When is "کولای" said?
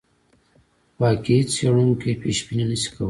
2.91-2.99